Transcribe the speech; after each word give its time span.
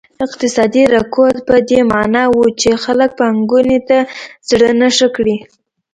اقتصادي 0.25 0.83
رکود 0.95 1.35
په 1.47 1.55
دې 1.69 1.79
معنا 1.91 2.23
و 2.29 2.39
چې 2.61 2.69
خلک 2.83 3.09
پانګونې 3.19 3.79
ته 3.87 3.97
زړه 4.49 4.69
نه 4.79 4.87
ښه 4.95 5.07
کړي. 5.15 5.37